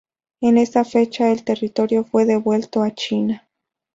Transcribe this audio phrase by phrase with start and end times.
[0.41, 3.47] En esa fecha el territorio fue devuelto a China.